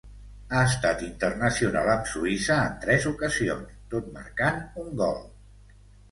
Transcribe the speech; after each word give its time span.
Ha 0.51 0.61
estat 0.67 1.01
internacional 1.07 1.89
amb 1.95 2.07
Suïssa 2.11 2.57
en 2.69 2.79
tres 2.85 3.05
ocasions, 3.09 3.75
tot 3.93 4.07
marcant 4.15 4.57
un 4.85 4.89
gol. 5.03 5.21